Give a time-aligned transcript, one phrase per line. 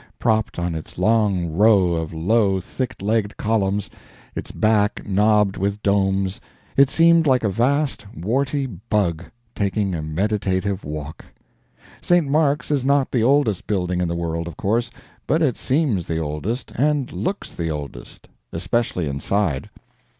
[0.17, 3.87] Propped on its long row of low thick legged columns,
[4.33, 6.41] its back knobbed with domes,
[6.75, 11.23] it seemed like a vast warty bug taking a meditative walk.
[12.01, 12.27] St.
[12.27, 14.89] Mark's is not the oldest building in the world, of course,
[15.27, 19.69] but it seems the oldest, and looks the oldest especially inside.